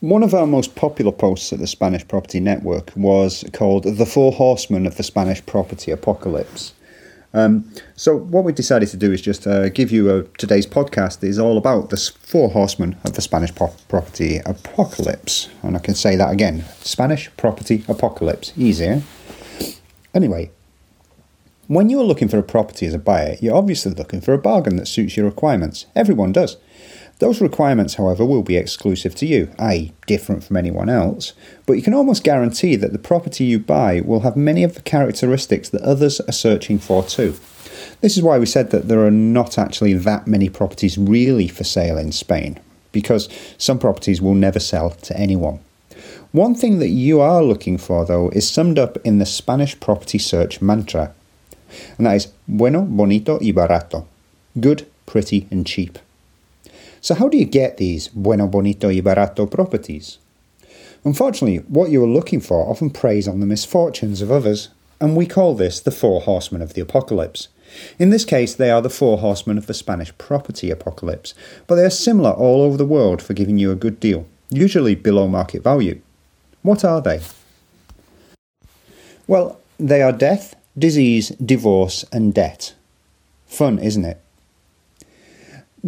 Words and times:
One 0.00 0.22
of 0.22 0.32
our 0.32 0.46
most 0.46 0.76
popular 0.76 1.10
posts 1.10 1.52
at 1.52 1.58
the 1.58 1.66
Spanish 1.66 2.06
Property 2.06 2.38
Network 2.38 2.92
was 2.94 3.42
called 3.52 3.82
The 3.82 4.06
Four 4.06 4.30
Horsemen 4.30 4.86
of 4.86 4.96
the 4.96 5.02
Spanish 5.02 5.44
Property 5.44 5.90
Apocalypse. 5.90 6.72
Um, 7.34 7.68
so, 7.96 8.16
what 8.16 8.44
we 8.44 8.52
decided 8.52 8.90
to 8.90 8.96
do 8.96 9.12
is 9.12 9.20
just 9.20 9.44
uh, 9.44 9.70
give 9.70 9.90
you 9.90 10.08
a, 10.14 10.22
today's 10.38 10.68
podcast 10.68 11.24
is 11.24 11.36
all 11.36 11.58
about 11.58 11.90
the 11.90 11.96
four 12.20 12.48
horsemen 12.50 12.96
of 13.02 13.14
the 13.14 13.20
Spanish 13.20 13.52
po- 13.52 13.74
property 13.88 14.38
apocalypse. 14.46 15.48
And 15.64 15.74
I 15.74 15.80
can 15.80 15.96
say 15.96 16.14
that 16.14 16.32
again 16.32 16.64
Spanish 16.78 17.28
property 17.36 17.84
apocalypse. 17.88 18.52
Easier. 18.56 19.02
Anyway, 20.14 20.52
when 21.66 21.90
you're 21.90 22.04
looking 22.04 22.28
for 22.28 22.38
a 22.38 22.44
property 22.44 22.86
as 22.86 22.94
a 22.94 23.00
buyer, 23.00 23.36
you're 23.40 23.56
obviously 23.56 23.92
looking 23.94 24.20
for 24.20 24.32
a 24.32 24.38
bargain 24.38 24.76
that 24.76 24.86
suits 24.86 25.16
your 25.16 25.26
requirements. 25.26 25.86
Everyone 25.96 26.30
does. 26.30 26.56
Those 27.18 27.40
requirements, 27.40 27.94
however, 27.94 28.24
will 28.24 28.42
be 28.42 28.56
exclusive 28.56 29.14
to 29.16 29.26
you, 29.26 29.50
i.e., 29.58 29.92
different 30.06 30.44
from 30.44 30.56
anyone 30.56 30.88
else, 30.88 31.32
but 31.66 31.72
you 31.72 31.82
can 31.82 31.94
almost 31.94 32.22
guarantee 32.22 32.76
that 32.76 32.92
the 32.92 32.98
property 32.98 33.44
you 33.44 33.58
buy 33.58 34.00
will 34.00 34.20
have 34.20 34.36
many 34.36 34.62
of 34.62 34.74
the 34.74 34.82
characteristics 34.82 35.68
that 35.70 35.82
others 35.82 36.20
are 36.20 36.32
searching 36.32 36.78
for 36.78 37.02
too. 37.02 37.34
This 38.00 38.16
is 38.16 38.22
why 38.22 38.38
we 38.38 38.46
said 38.46 38.70
that 38.70 38.86
there 38.86 39.04
are 39.04 39.10
not 39.10 39.58
actually 39.58 39.94
that 39.94 40.28
many 40.28 40.48
properties 40.48 40.96
really 40.96 41.48
for 41.48 41.64
sale 41.64 41.98
in 41.98 42.12
Spain, 42.12 42.60
because 42.92 43.28
some 43.58 43.80
properties 43.80 44.22
will 44.22 44.34
never 44.34 44.60
sell 44.60 44.90
to 44.90 45.18
anyone. 45.18 45.58
One 46.30 46.54
thing 46.54 46.78
that 46.78 46.88
you 46.88 47.20
are 47.20 47.42
looking 47.42 47.78
for, 47.78 48.04
though, 48.04 48.28
is 48.30 48.48
summed 48.48 48.78
up 48.78 48.96
in 48.98 49.18
the 49.18 49.26
Spanish 49.26 49.78
property 49.80 50.18
search 50.18 50.62
mantra, 50.62 51.12
and 51.96 52.06
that 52.06 52.16
is 52.16 52.28
bueno, 52.46 52.82
bonito 52.82 53.38
y 53.40 53.50
barato 53.50 54.06
good, 54.60 54.86
pretty, 55.06 55.46
and 55.50 55.66
cheap. 55.66 55.98
So, 57.00 57.14
how 57.14 57.28
do 57.28 57.36
you 57.38 57.44
get 57.44 57.76
these 57.76 58.08
bueno, 58.08 58.46
bonito 58.46 58.88
y 58.88 59.00
barato 59.00 59.50
properties? 59.50 60.18
Unfortunately, 61.04 61.58
what 61.68 61.90
you 61.90 62.02
are 62.02 62.08
looking 62.08 62.40
for 62.40 62.68
often 62.68 62.90
preys 62.90 63.28
on 63.28 63.40
the 63.40 63.46
misfortunes 63.46 64.20
of 64.20 64.32
others, 64.32 64.68
and 65.00 65.16
we 65.16 65.26
call 65.26 65.54
this 65.54 65.80
the 65.80 65.92
four 65.92 66.20
horsemen 66.20 66.60
of 66.60 66.74
the 66.74 66.80
apocalypse. 66.80 67.48
In 67.98 68.10
this 68.10 68.24
case, 68.24 68.54
they 68.54 68.70
are 68.70 68.82
the 68.82 68.90
four 68.90 69.18
horsemen 69.18 69.58
of 69.58 69.66
the 69.66 69.74
Spanish 69.74 70.16
property 70.18 70.70
apocalypse, 70.70 71.34
but 71.66 71.76
they 71.76 71.84
are 71.84 71.90
similar 71.90 72.30
all 72.30 72.62
over 72.62 72.76
the 72.76 72.86
world 72.86 73.22
for 73.22 73.34
giving 73.34 73.58
you 73.58 73.70
a 73.70 73.76
good 73.76 74.00
deal, 74.00 74.26
usually 74.50 74.94
below 74.94 75.28
market 75.28 75.62
value. 75.62 76.00
What 76.62 76.84
are 76.84 77.00
they? 77.00 77.20
Well, 79.26 79.60
they 79.78 80.02
are 80.02 80.12
death, 80.12 80.56
disease, 80.76 81.28
divorce, 81.30 82.04
and 82.10 82.34
debt. 82.34 82.74
Fun, 83.46 83.78
isn't 83.78 84.04
it? 84.04 84.20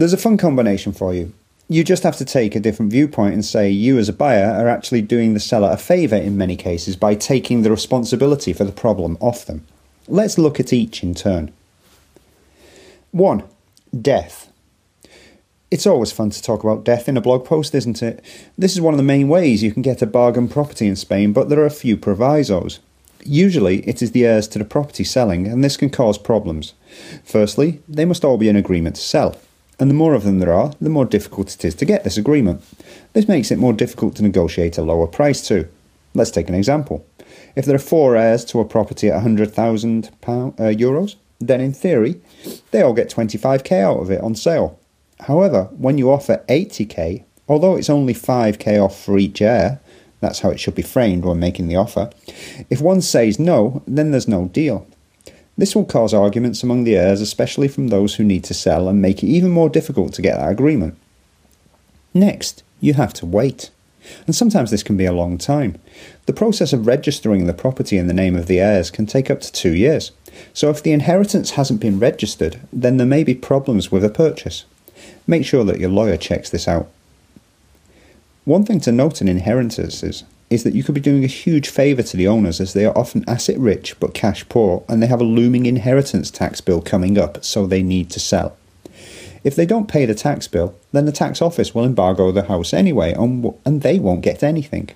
There's 0.00 0.14
a 0.14 0.16
fun 0.16 0.38
combination 0.38 0.94
for 0.94 1.12
you. 1.12 1.34
You 1.68 1.84
just 1.84 2.04
have 2.04 2.16
to 2.16 2.24
take 2.24 2.56
a 2.56 2.60
different 2.60 2.90
viewpoint 2.90 3.34
and 3.34 3.44
say 3.44 3.68
you, 3.68 3.98
as 3.98 4.08
a 4.08 4.14
buyer, 4.14 4.46
are 4.46 4.66
actually 4.66 5.02
doing 5.02 5.34
the 5.34 5.40
seller 5.40 5.70
a 5.70 5.76
favour 5.76 6.16
in 6.16 6.38
many 6.38 6.56
cases 6.56 6.96
by 6.96 7.14
taking 7.14 7.60
the 7.60 7.70
responsibility 7.70 8.54
for 8.54 8.64
the 8.64 8.72
problem 8.72 9.18
off 9.20 9.44
them. 9.44 9.66
Let's 10.08 10.38
look 10.38 10.58
at 10.58 10.72
each 10.72 11.02
in 11.02 11.14
turn. 11.14 11.52
1. 13.10 13.42
Death. 14.00 14.50
It's 15.70 15.86
always 15.86 16.12
fun 16.12 16.30
to 16.30 16.42
talk 16.42 16.64
about 16.64 16.82
death 16.82 17.06
in 17.06 17.18
a 17.18 17.20
blog 17.20 17.44
post, 17.44 17.74
isn't 17.74 18.02
it? 18.02 18.24
This 18.56 18.72
is 18.72 18.80
one 18.80 18.94
of 18.94 18.98
the 18.98 19.04
main 19.04 19.28
ways 19.28 19.62
you 19.62 19.70
can 19.70 19.82
get 19.82 20.00
a 20.00 20.06
bargain 20.06 20.48
property 20.48 20.86
in 20.86 20.96
Spain, 20.96 21.34
but 21.34 21.50
there 21.50 21.60
are 21.60 21.66
a 21.66 21.70
few 21.70 21.98
provisos. 21.98 22.78
Usually, 23.22 23.86
it 23.86 24.00
is 24.00 24.12
the 24.12 24.24
heirs 24.24 24.48
to 24.48 24.58
the 24.58 24.64
property 24.64 25.04
selling, 25.04 25.46
and 25.46 25.62
this 25.62 25.76
can 25.76 25.90
cause 25.90 26.16
problems. 26.16 26.72
Firstly, 27.22 27.82
they 27.86 28.06
must 28.06 28.24
all 28.24 28.38
be 28.38 28.48
in 28.48 28.56
agreement 28.56 28.96
to 28.96 29.02
sell 29.02 29.36
and 29.80 29.90
the 29.90 29.94
more 29.94 30.14
of 30.14 30.24
them 30.24 30.38
there 30.38 30.52
are, 30.52 30.72
the 30.80 30.90
more 30.90 31.06
difficult 31.06 31.54
it 31.54 31.64
is 31.64 31.74
to 31.76 31.84
get 31.84 32.04
this 32.04 32.18
agreement. 32.18 32.62
This 33.14 33.26
makes 33.26 33.50
it 33.50 33.58
more 33.58 33.72
difficult 33.72 34.14
to 34.16 34.22
negotiate 34.22 34.78
a 34.78 34.82
lower 34.82 35.06
price 35.06 35.46
too. 35.46 35.68
Let's 36.14 36.30
take 36.30 36.48
an 36.48 36.54
example. 36.54 37.06
If 37.56 37.64
there 37.64 37.76
are 37.76 37.78
four 37.78 38.16
heirs 38.16 38.44
to 38.46 38.60
a 38.60 38.64
property 38.64 39.08
at 39.08 39.14
100,000 39.14 40.06
uh, 40.06 40.10
euros, 40.28 41.16
then 41.40 41.60
in 41.60 41.72
theory, 41.72 42.20
they 42.70 42.82
all 42.82 42.92
get 42.92 43.10
25k 43.10 43.80
out 43.80 44.00
of 44.00 44.10
it 44.10 44.20
on 44.20 44.34
sale. 44.34 44.78
However, 45.20 45.64
when 45.76 45.98
you 45.98 46.10
offer 46.10 46.44
80k, 46.48 47.24
although 47.48 47.76
it's 47.76 47.90
only 47.90 48.14
5k 48.14 48.82
off 48.82 49.02
for 49.02 49.18
each 49.18 49.40
heir, 49.40 49.80
that's 50.20 50.40
how 50.40 50.50
it 50.50 50.60
should 50.60 50.74
be 50.74 50.82
framed 50.82 51.24
when 51.24 51.40
making 51.40 51.68
the 51.68 51.76
offer, 51.76 52.10
if 52.68 52.80
one 52.80 53.00
says 53.00 53.38
no, 53.38 53.82
then 53.86 54.10
there's 54.10 54.28
no 54.28 54.48
deal. 54.48 54.86
This 55.60 55.76
will 55.76 55.84
cause 55.84 56.14
arguments 56.14 56.62
among 56.62 56.84
the 56.84 56.96
heirs, 56.96 57.20
especially 57.20 57.68
from 57.68 57.88
those 57.88 58.14
who 58.14 58.24
need 58.24 58.44
to 58.44 58.54
sell, 58.54 58.88
and 58.88 59.02
make 59.02 59.22
it 59.22 59.26
even 59.26 59.50
more 59.50 59.68
difficult 59.68 60.14
to 60.14 60.22
get 60.22 60.38
that 60.38 60.50
agreement. 60.50 60.96
Next, 62.14 62.62
you 62.80 62.94
have 62.94 63.12
to 63.14 63.26
wait. 63.26 63.68
And 64.24 64.34
sometimes 64.34 64.70
this 64.70 64.82
can 64.82 64.96
be 64.96 65.04
a 65.04 65.12
long 65.12 65.36
time. 65.36 65.78
The 66.24 66.32
process 66.32 66.72
of 66.72 66.86
registering 66.86 67.44
the 67.44 67.52
property 67.52 67.98
in 67.98 68.06
the 68.06 68.14
name 68.14 68.36
of 68.36 68.46
the 68.46 68.58
heirs 68.58 68.90
can 68.90 69.04
take 69.04 69.30
up 69.30 69.42
to 69.42 69.52
two 69.52 69.74
years. 69.74 70.12
So 70.54 70.70
if 70.70 70.82
the 70.82 70.92
inheritance 70.92 71.50
hasn't 71.50 71.82
been 71.82 71.98
registered, 71.98 72.58
then 72.72 72.96
there 72.96 73.06
may 73.06 73.22
be 73.22 73.34
problems 73.34 73.92
with 73.92 74.02
a 74.02 74.08
purchase. 74.08 74.64
Make 75.26 75.44
sure 75.44 75.64
that 75.64 75.78
your 75.78 75.90
lawyer 75.90 76.16
checks 76.16 76.48
this 76.48 76.66
out. 76.66 76.88
One 78.46 78.64
thing 78.64 78.80
to 78.80 78.92
note 78.92 79.20
in 79.20 79.28
inheritances 79.28 80.24
is 80.50 80.64
that 80.64 80.74
you 80.74 80.82
could 80.82 80.96
be 80.96 81.00
doing 81.00 81.24
a 81.24 81.28
huge 81.28 81.68
favour 81.68 82.02
to 82.02 82.16
the 82.16 82.26
owners 82.26 82.60
as 82.60 82.72
they 82.72 82.84
are 82.84 82.98
often 82.98 83.24
asset 83.28 83.56
rich 83.56 83.98
but 84.00 84.12
cash 84.12 84.46
poor 84.48 84.84
and 84.88 85.00
they 85.00 85.06
have 85.06 85.20
a 85.20 85.24
looming 85.24 85.64
inheritance 85.64 86.30
tax 86.30 86.60
bill 86.60 86.82
coming 86.82 87.16
up, 87.16 87.44
so 87.44 87.66
they 87.66 87.82
need 87.82 88.10
to 88.10 88.20
sell. 88.20 88.56
If 89.44 89.56
they 89.56 89.64
don't 89.64 89.88
pay 89.88 90.04
the 90.04 90.14
tax 90.14 90.48
bill, 90.48 90.74
then 90.92 91.06
the 91.06 91.12
tax 91.12 91.40
office 91.40 91.74
will 91.74 91.84
embargo 91.84 92.32
the 92.32 92.42
house 92.42 92.74
anyway 92.74 93.14
and 93.14 93.82
they 93.82 93.98
won't 93.98 94.20
get 94.22 94.42
anything. 94.42 94.90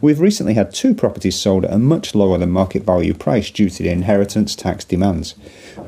We've 0.00 0.20
recently 0.20 0.54
had 0.54 0.72
two 0.72 0.94
properties 0.94 1.38
sold 1.38 1.64
at 1.64 1.72
a 1.72 1.78
much 1.78 2.14
lower 2.14 2.38
than 2.38 2.50
market 2.50 2.82
value 2.84 3.12
price 3.12 3.50
due 3.50 3.68
to 3.68 3.82
the 3.82 3.90
inheritance 3.90 4.54
tax 4.54 4.84
demands. 4.84 5.34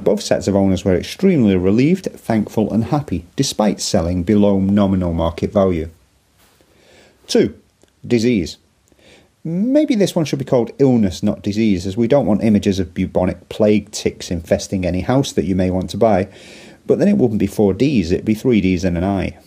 Both 0.01 0.23
sets 0.23 0.49
of 0.49 0.57
owners 0.57 0.85
were 0.85 0.97
extremely 0.97 1.57
relieved, 1.57 2.07
thankful, 2.07 2.73
and 2.73 2.85
happy 2.85 3.25
despite 3.37 3.81
selling 3.81 4.25
below 4.25 4.61
nominal 4.61 5.15
market 5.15 5.53
value. 5.53 5.89
2. 7.29 7.59
Disease. 8.07 8.59
Maybe 9.45 9.95
this 9.95 10.17
one 10.17 10.25
should 10.25 10.39
be 10.39 10.45
called 10.45 10.73
illness, 10.79 11.23
not 11.23 11.43
disease, 11.43 11.87
as 11.87 11.97
we 11.97 12.09
don't 12.09 12.27
want 12.27 12.43
images 12.43 12.79
of 12.79 12.93
bubonic 12.93 13.49
plague 13.49 13.91
ticks 13.93 14.31
infesting 14.31 14.85
any 14.85 15.01
house 15.01 15.33
that 15.33 15.45
you 15.45 15.55
may 15.55 15.71
want 15.71 15.91
to 15.91 15.97
buy. 15.97 16.29
But 16.87 16.99
then 16.99 17.09
it 17.09 17.17
wouldn't 17.17 17.39
be 17.39 17.47
four 17.47 17.73
Ds, 17.73 18.11
it'd 18.11 18.25
be 18.25 18.35
three 18.35 18.61
Ds 18.61 18.85
and 18.85 18.97
an 18.97 19.05
I. 19.05 19.39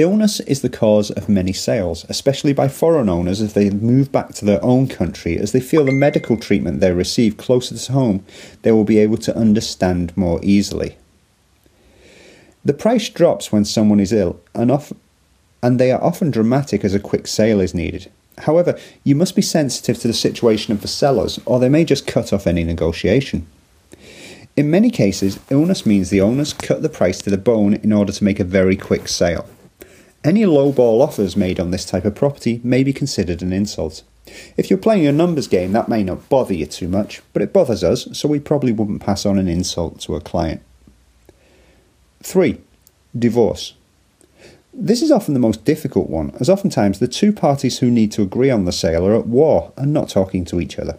Illness 0.00 0.40
is 0.40 0.62
the 0.62 0.70
cause 0.70 1.10
of 1.10 1.28
many 1.28 1.52
sales, 1.52 2.06
especially 2.08 2.54
by 2.54 2.68
foreign 2.68 3.10
owners 3.10 3.42
as 3.42 3.52
they 3.52 3.68
move 3.68 4.10
back 4.10 4.30
to 4.34 4.46
their 4.46 4.62
own 4.64 4.88
country, 4.88 5.36
as 5.36 5.52
they 5.52 5.60
feel 5.60 5.84
the 5.84 5.92
medical 5.92 6.38
treatment 6.38 6.80
they 6.80 6.90
receive 6.90 7.36
closer 7.36 7.76
to 7.76 7.92
home 7.92 8.24
they 8.62 8.72
will 8.72 8.84
be 8.84 8.98
able 8.98 9.18
to 9.18 9.36
understand 9.36 10.16
more 10.16 10.40
easily. 10.42 10.96
The 12.64 12.72
price 12.72 13.08
drops 13.10 13.52
when 13.52 13.64
someone 13.64 14.00
is 14.00 14.12
ill, 14.12 14.40
and, 14.54 14.70
off, 14.70 14.92
and 15.62 15.78
they 15.78 15.92
are 15.92 16.02
often 16.02 16.30
dramatic 16.30 16.82
as 16.82 16.94
a 16.94 17.00
quick 17.00 17.26
sale 17.26 17.60
is 17.60 17.74
needed. 17.74 18.10
However, 18.40 18.78
you 19.04 19.14
must 19.14 19.36
be 19.36 19.42
sensitive 19.42 19.98
to 20.00 20.08
the 20.08 20.14
situation 20.14 20.72
of 20.72 20.82
the 20.82 20.88
sellers, 20.88 21.38
or 21.44 21.58
they 21.58 21.68
may 21.68 21.84
just 21.84 22.06
cut 22.06 22.32
off 22.32 22.46
any 22.46 22.64
negotiation. 22.64 23.46
In 24.56 24.70
many 24.70 24.90
cases, 24.90 25.38
illness 25.48 25.86
means 25.86 26.10
the 26.10 26.20
owners 26.20 26.52
cut 26.52 26.82
the 26.82 26.88
price 26.88 27.18
to 27.22 27.30
the 27.30 27.38
bone 27.38 27.74
in 27.74 27.92
order 27.92 28.12
to 28.12 28.24
make 28.24 28.40
a 28.40 28.44
very 28.44 28.76
quick 28.76 29.08
sale. 29.08 29.48
Any 30.22 30.42
lowball 30.42 31.00
offers 31.00 31.36
made 31.36 31.58
on 31.58 31.70
this 31.70 31.86
type 31.86 32.04
of 32.04 32.14
property 32.14 32.60
may 32.62 32.84
be 32.84 32.92
considered 32.92 33.42
an 33.42 33.52
insult. 33.52 34.02
If 34.56 34.68
you're 34.68 34.78
playing 34.78 35.06
a 35.06 35.12
numbers 35.12 35.48
game, 35.48 35.72
that 35.72 35.88
may 35.88 36.02
not 36.04 36.28
bother 36.28 36.52
you 36.52 36.66
too 36.66 36.88
much, 36.88 37.22
but 37.32 37.42
it 37.42 37.52
bothers 37.52 37.82
us, 37.82 38.06
so 38.12 38.28
we 38.28 38.38
probably 38.38 38.72
wouldn't 38.72 39.00
pass 39.00 39.24
on 39.24 39.38
an 39.38 39.48
insult 39.48 40.00
to 40.00 40.14
a 40.14 40.20
client. 40.20 40.62
3. 42.22 42.60
Divorce. 43.18 43.74
This 44.72 45.02
is 45.02 45.10
often 45.10 45.34
the 45.34 45.40
most 45.40 45.64
difficult 45.64 46.08
one, 46.08 46.32
as 46.38 46.48
oftentimes 46.48 46.98
the 46.98 47.08
two 47.08 47.32
parties 47.32 47.80
who 47.80 47.90
need 47.90 48.12
to 48.12 48.22
agree 48.22 48.50
on 48.50 48.66
the 48.66 48.72
sale 48.72 49.04
are 49.06 49.16
at 49.16 49.26
war 49.26 49.72
and 49.76 49.92
not 49.92 50.08
talking 50.08 50.44
to 50.46 50.60
each 50.60 50.78
other. 50.78 50.96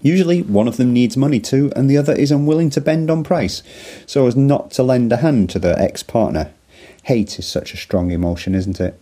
Usually, 0.00 0.42
one 0.42 0.68
of 0.68 0.76
them 0.76 0.92
needs 0.92 1.16
money 1.16 1.40
too, 1.40 1.72
and 1.74 1.90
the 1.90 1.96
other 1.96 2.12
is 2.12 2.30
unwilling 2.30 2.70
to 2.70 2.80
bend 2.80 3.10
on 3.10 3.24
price, 3.24 3.64
so 4.06 4.28
as 4.28 4.36
not 4.36 4.70
to 4.72 4.84
lend 4.84 5.12
a 5.12 5.16
hand 5.16 5.50
to 5.50 5.58
their 5.58 5.76
ex 5.76 6.04
partner. 6.04 6.52
Hate 7.02 7.38
is 7.40 7.48
such 7.48 7.74
a 7.74 7.78
strong 7.78 8.12
emotion, 8.12 8.54
isn't 8.54 8.80
it? 8.80 9.00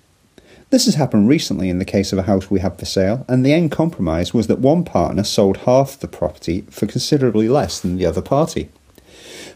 This 0.70 0.86
has 0.86 0.94
happened 0.94 1.28
recently 1.28 1.68
in 1.68 1.78
the 1.78 1.84
case 1.84 2.12
of 2.12 2.18
a 2.18 2.22
house 2.22 2.50
we 2.50 2.60
had 2.60 2.78
for 2.78 2.86
sale, 2.86 3.26
and 3.28 3.44
the 3.44 3.52
end 3.52 3.72
compromise 3.72 4.32
was 4.32 4.46
that 4.46 4.58
one 4.58 4.84
partner 4.84 5.22
sold 5.22 5.58
half 5.58 6.00
the 6.00 6.08
property 6.08 6.62
for 6.70 6.86
considerably 6.86 7.48
less 7.48 7.78
than 7.78 7.98
the 7.98 8.06
other 8.06 8.22
party. 8.22 8.70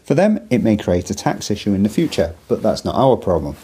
For 0.03 0.13
them, 0.13 0.45
it 0.51 0.63
may 0.63 0.77
create 0.77 1.09
a 1.09 1.15
tax 1.15 1.49
issue 1.49 1.73
in 1.73 1.81
the 1.81 1.89
future, 1.89 2.35
but 2.47 2.61
that's 2.61 2.85
not 2.85 2.95
our 2.95 3.17
problem. 3.17 3.55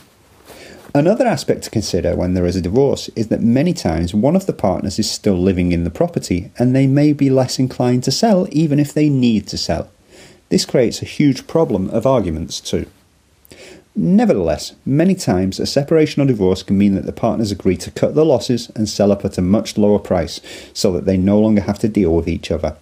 Another 0.97 1.27
aspect 1.27 1.61
to 1.61 1.69
consider 1.69 2.15
when 2.15 2.33
there 2.33 2.47
is 2.47 2.55
a 2.55 2.61
divorce 2.61 3.07
is 3.09 3.27
that 3.27 3.43
many 3.43 3.71
times 3.71 4.15
one 4.15 4.35
of 4.35 4.47
the 4.47 4.51
partners 4.51 4.97
is 4.97 5.07
still 5.07 5.37
living 5.37 5.71
in 5.71 5.83
the 5.83 5.91
property 5.91 6.49
and 6.57 6.75
they 6.75 6.87
may 6.87 7.13
be 7.13 7.29
less 7.29 7.59
inclined 7.59 8.03
to 8.05 8.11
sell 8.11 8.47
even 8.49 8.79
if 8.79 8.95
they 8.95 9.07
need 9.07 9.45
to 9.49 9.59
sell. 9.59 9.91
This 10.49 10.65
creates 10.65 10.99
a 10.99 11.05
huge 11.05 11.45
problem 11.45 11.87
of 11.91 12.07
arguments 12.07 12.59
too. 12.59 12.87
Nevertheless, 13.95 14.73
many 14.87 15.13
times 15.13 15.59
a 15.59 15.67
separation 15.67 16.23
or 16.23 16.25
divorce 16.25 16.63
can 16.63 16.79
mean 16.79 16.95
that 16.95 17.05
the 17.05 17.11
partners 17.11 17.51
agree 17.51 17.77
to 17.77 17.91
cut 17.91 18.15
the 18.15 18.25
losses 18.25 18.71
and 18.71 18.89
sell 18.89 19.11
up 19.11 19.23
at 19.23 19.37
a 19.37 19.41
much 19.43 19.77
lower 19.77 19.99
price 19.99 20.41
so 20.73 20.91
that 20.93 21.05
they 21.05 21.15
no 21.15 21.39
longer 21.39 21.61
have 21.61 21.77
to 21.77 21.87
deal 21.87 22.15
with 22.15 22.27
each 22.27 22.49
other. 22.49 22.75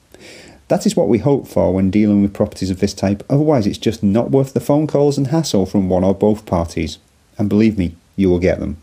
That 0.70 0.86
is 0.86 0.96
what 0.96 1.10
we 1.10 1.18
hope 1.18 1.50
for 1.50 1.74
when 1.74 1.92
dealing 1.92 2.22
with 2.22 2.34
properties 2.34 2.70
of 2.70 2.80
this 2.80 2.94
type, 2.94 3.24
otherwise, 3.30 3.68
it's 3.68 3.78
just 3.78 4.02
not 4.02 4.32
worth 4.32 4.54
the 4.54 4.62
phone 4.62 4.88
calls 4.88 5.18
and 5.18 5.28
hassle 5.28 5.66
from 5.66 5.90
one 5.90 6.06
or 6.06 6.16
both 6.16 6.46
parties. 6.46 6.98
And 7.38 7.50
believe 7.50 7.78
me, 7.78 7.98
you 8.16 8.30
will 8.30 8.40
get 8.40 8.60
them. 8.60 8.78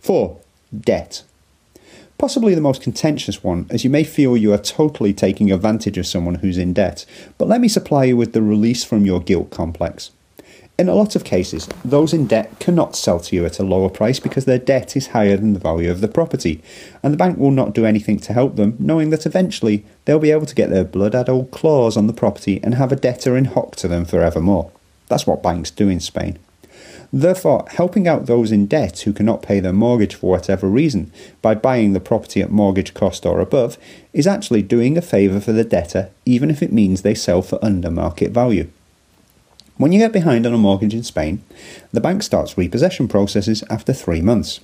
4. 0.00 0.36
Debt. 0.78 1.22
Possibly 2.18 2.54
the 2.54 2.60
most 2.60 2.82
contentious 2.82 3.44
one, 3.44 3.66
as 3.70 3.84
you 3.84 3.90
may 3.90 4.02
feel 4.02 4.36
you 4.36 4.52
are 4.52 4.58
totally 4.58 5.12
taking 5.12 5.52
advantage 5.52 5.96
of 5.98 6.06
someone 6.06 6.36
who's 6.36 6.58
in 6.58 6.72
debt, 6.72 7.06
but 7.38 7.46
let 7.46 7.60
me 7.60 7.68
supply 7.68 8.04
you 8.04 8.16
with 8.16 8.32
the 8.32 8.42
release 8.42 8.82
from 8.84 9.06
your 9.06 9.20
guilt 9.20 9.50
complex. 9.50 10.10
In 10.78 10.88
a 10.88 10.94
lot 10.94 11.16
of 11.16 11.24
cases, 11.24 11.68
those 11.84 12.12
in 12.12 12.26
debt 12.26 12.58
cannot 12.60 12.96
sell 12.96 13.18
to 13.20 13.36
you 13.36 13.44
at 13.44 13.58
a 13.58 13.64
lower 13.64 13.88
price 13.88 14.20
because 14.20 14.44
their 14.44 14.58
debt 14.58 14.96
is 14.96 15.08
higher 15.08 15.36
than 15.36 15.52
the 15.52 15.60
value 15.60 15.90
of 15.90 16.00
the 16.00 16.08
property, 16.08 16.62
and 17.02 17.12
the 17.12 17.18
bank 17.18 17.38
will 17.38 17.50
not 17.50 17.72
do 17.72 17.84
anything 17.84 18.18
to 18.20 18.32
help 18.32 18.56
them, 18.56 18.76
knowing 18.78 19.10
that 19.10 19.26
eventually 19.26 19.84
they'll 20.04 20.18
be 20.18 20.30
able 20.30 20.46
to 20.46 20.54
get 20.54 20.70
their 20.70 20.84
blood-addled 20.84 21.50
claws 21.50 21.96
on 21.96 22.06
the 22.06 22.12
property 22.12 22.60
and 22.62 22.74
have 22.74 22.92
a 22.92 22.96
debtor 22.96 23.36
in 23.36 23.46
hock 23.46 23.76
to 23.76 23.88
them 23.88 24.04
forevermore. 24.04 24.70
That's 25.08 25.26
what 25.26 25.42
banks 25.42 25.70
do 25.70 25.88
in 25.88 26.00
Spain. 26.00 26.38
Therefore, 27.12 27.64
helping 27.70 28.06
out 28.06 28.26
those 28.26 28.52
in 28.52 28.66
debt 28.66 29.00
who 29.00 29.12
cannot 29.12 29.42
pay 29.42 29.60
their 29.60 29.72
mortgage 29.72 30.14
for 30.14 30.30
whatever 30.30 30.68
reason 30.68 31.10
by 31.40 31.54
buying 31.54 31.92
the 31.92 32.00
property 32.00 32.42
at 32.42 32.50
mortgage 32.50 32.92
cost 32.92 33.24
or 33.24 33.40
above 33.40 33.78
is 34.12 34.26
actually 34.26 34.62
doing 34.62 34.98
a 34.98 35.02
favour 35.02 35.40
for 35.40 35.52
the 35.52 35.64
debtor, 35.64 36.10
even 36.26 36.50
if 36.50 36.62
it 36.62 36.72
means 36.72 37.00
they 37.02 37.14
sell 37.14 37.40
for 37.40 37.58
under 37.62 37.90
market 37.90 38.30
value. 38.30 38.68
When 39.78 39.92
you 39.92 40.00
get 40.00 40.12
behind 40.12 40.44
on 40.44 40.52
a 40.52 40.58
mortgage 40.58 40.92
in 40.92 41.04
Spain, 41.04 41.42
the 41.92 42.00
bank 42.00 42.22
starts 42.22 42.58
repossession 42.58 43.08
processes 43.08 43.62
after 43.70 43.92
three 43.92 44.20
months. 44.20 44.60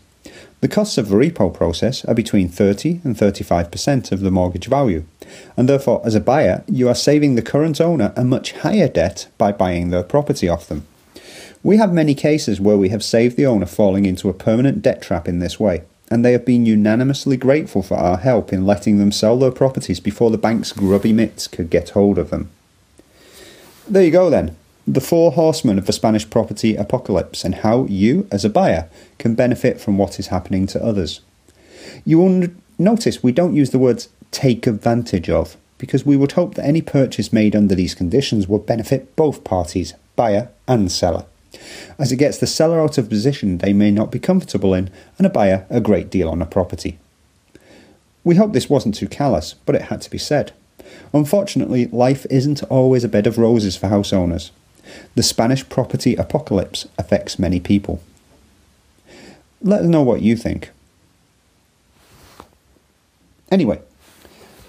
The 0.60 0.68
costs 0.68 0.98
of 0.98 1.08
the 1.08 1.16
repo 1.16 1.52
process 1.52 2.04
are 2.06 2.14
between 2.14 2.48
30 2.48 3.00
and 3.04 3.14
35% 3.14 4.12
of 4.12 4.20
the 4.20 4.30
mortgage 4.30 4.66
value, 4.66 5.04
and 5.56 5.68
therefore, 5.68 6.02
as 6.04 6.14
a 6.14 6.20
buyer, 6.20 6.64
you 6.66 6.88
are 6.88 6.94
saving 6.94 7.34
the 7.34 7.42
current 7.42 7.80
owner 7.80 8.12
a 8.16 8.24
much 8.24 8.52
higher 8.52 8.88
debt 8.88 9.28
by 9.38 9.52
buying 9.52 9.90
their 9.90 10.02
property 10.02 10.48
off 10.48 10.66
them. 10.66 10.86
We 11.62 11.76
have 11.78 11.92
many 11.92 12.14
cases 12.14 12.60
where 12.60 12.76
we 12.76 12.90
have 12.90 13.02
saved 13.02 13.36
the 13.36 13.46
owner 13.46 13.66
falling 13.66 14.06
into 14.06 14.28
a 14.28 14.34
permanent 14.34 14.82
debt 14.82 15.02
trap 15.02 15.28
in 15.28 15.38
this 15.38 15.58
way, 15.58 15.82
and 16.10 16.24
they 16.24 16.32
have 16.32 16.44
been 16.44 16.66
unanimously 16.66 17.36
grateful 17.36 17.82
for 17.82 17.96
our 17.96 18.18
help 18.18 18.52
in 18.52 18.66
letting 18.66 18.98
them 18.98 19.12
sell 19.12 19.38
their 19.38 19.50
properties 19.50 20.00
before 20.00 20.30
the 20.30 20.38
bank's 20.38 20.72
grubby 20.72 21.12
mitts 21.12 21.48
could 21.48 21.70
get 21.70 21.90
hold 21.90 22.18
of 22.18 22.30
them. 22.30 22.50
There 23.88 24.04
you 24.04 24.10
go 24.10 24.30
then 24.30 24.56
the 24.86 25.00
four 25.00 25.32
horsemen 25.32 25.78
of 25.78 25.86
the 25.86 25.92
Spanish 25.92 26.28
property 26.28 26.76
apocalypse 26.76 27.44
and 27.44 27.56
how 27.56 27.84
you, 27.86 28.28
as 28.30 28.44
a 28.44 28.50
buyer, 28.50 28.88
can 29.18 29.34
benefit 29.34 29.80
from 29.80 29.96
what 29.96 30.18
is 30.20 30.26
happening 30.26 30.66
to 30.66 30.84
others. 30.84 31.20
You 32.04 32.18
will 32.18 32.48
notice 32.78 33.22
we 33.22 33.32
don't 33.32 33.54
use 33.54 33.70
the 33.70 33.78
words 33.78 34.08
take 34.30 34.66
advantage 34.66 35.30
of 35.30 35.56
because 35.78 36.04
we 36.04 36.16
would 36.16 36.32
hope 36.32 36.54
that 36.54 36.66
any 36.66 36.82
purchase 36.82 37.32
made 37.32 37.56
under 37.56 37.74
these 37.74 37.94
conditions 37.94 38.46
would 38.46 38.66
benefit 38.66 39.16
both 39.16 39.42
parties, 39.42 39.94
buyer 40.16 40.48
and 40.66 40.90
seller, 40.90 41.26
as 41.98 42.12
it 42.12 42.16
gets 42.16 42.38
the 42.38 42.46
seller 42.46 42.80
out 42.80 42.98
of 42.98 43.06
a 43.06 43.08
position 43.08 43.58
they 43.58 43.72
may 43.72 43.90
not 43.90 44.10
be 44.10 44.18
comfortable 44.18 44.74
in 44.74 44.90
and 45.18 45.26
a 45.26 45.30
buyer 45.30 45.66
a 45.70 45.80
great 45.80 46.10
deal 46.10 46.28
on 46.28 46.42
a 46.42 46.46
property. 46.46 46.98
We 48.24 48.36
hope 48.36 48.52
this 48.52 48.70
wasn't 48.70 48.94
too 48.94 49.08
callous, 49.08 49.54
but 49.66 49.74
it 49.74 49.82
had 49.82 50.00
to 50.02 50.10
be 50.10 50.18
said. 50.18 50.52
Unfortunately, 51.12 51.86
life 51.86 52.26
isn't 52.30 52.62
always 52.64 53.04
a 53.04 53.08
bed 53.08 53.26
of 53.26 53.38
roses 53.38 53.76
for 53.76 53.88
house 53.88 54.12
owners. 54.12 54.50
The 55.14 55.22
Spanish 55.22 55.68
property 55.68 56.14
apocalypse 56.16 56.88
affects 56.98 57.38
many 57.38 57.60
people. 57.60 58.02
Let 59.62 59.82
us 59.82 59.86
know 59.86 60.02
what 60.02 60.22
you 60.22 60.36
think. 60.36 60.70
Anyway, 63.50 63.80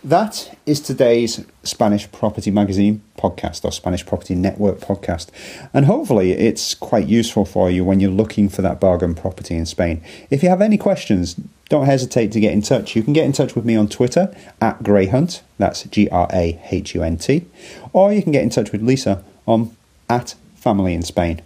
that 0.05 0.55
is 0.67 0.79
today's 0.79 1.43
Spanish 1.63 2.11
Property 2.11 2.51
Magazine 2.51 3.01
podcast 3.17 3.65
or 3.65 3.71
Spanish 3.71 4.05
Property 4.05 4.35
Network 4.35 4.77
podcast. 4.77 5.29
And 5.73 5.87
hopefully, 5.87 6.31
it's 6.31 6.75
quite 6.75 7.07
useful 7.07 7.43
for 7.43 7.71
you 7.71 7.83
when 7.83 7.99
you're 7.99 8.11
looking 8.11 8.47
for 8.47 8.61
that 8.61 8.79
bargain 8.79 9.15
property 9.15 9.55
in 9.55 9.65
Spain. 9.65 10.03
If 10.29 10.43
you 10.43 10.49
have 10.49 10.61
any 10.61 10.77
questions, 10.77 11.35
don't 11.69 11.87
hesitate 11.87 12.31
to 12.33 12.39
get 12.39 12.53
in 12.53 12.61
touch. 12.61 12.95
You 12.95 13.01
can 13.01 13.13
get 13.13 13.25
in 13.25 13.33
touch 13.33 13.55
with 13.55 13.65
me 13.65 13.75
on 13.75 13.89
Twitter 13.89 14.35
at 14.61 14.83
Grahunt, 14.83 15.41
that's 15.57 15.83
G 15.83 16.07
R 16.09 16.29
A 16.31 16.61
H 16.69 16.93
U 16.93 17.01
N 17.01 17.17
T, 17.17 17.45
or 17.91 18.13
you 18.13 18.21
can 18.21 18.31
get 18.31 18.43
in 18.43 18.51
touch 18.51 18.71
with 18.71 18.83
Lisa 18.83 19.23
on 19.47 19.75
at 20.07 20.35
Family 20.55 20.93
in 20.93 21.01
Spain. 21.01 21.41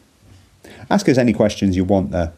Ask 0.89 1.07
us 1.07 1.17
any 1.17 1.31
questions 1.31 1.77
you 1.77 1.85
want 1.85 2.11
there. 2.11 2.33